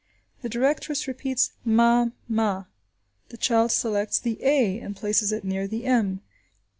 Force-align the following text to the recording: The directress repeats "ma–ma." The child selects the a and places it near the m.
The 0.41 0.49
directress 0.49 1.07
repeats 1.07 1.51
"ma–ma." 1.63 2.63
The 3.29 3.37
child 3.37 3.71
selects 3.71 4.17
the 4.17 4.43
a 4.43 4.79
and 4.79 4.95
places 4.95 5.31
it 5.31 5.43
near 5.43 5.67
the 5.67 5.85
m. 5.85 6.21